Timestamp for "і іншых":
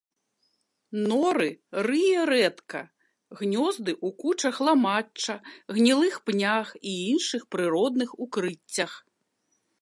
6.89-7.41